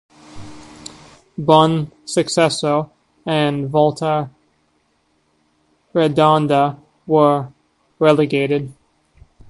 [1.39, 2.89] Bonsucesso
[3.23, 4.31] and Volta
[5.93, 7.49] Redonda were
[7.99, 8.73] relegated.